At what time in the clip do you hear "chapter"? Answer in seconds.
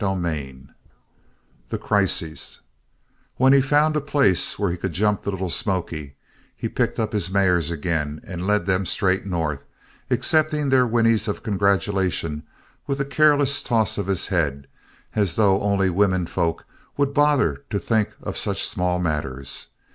0.03-0.15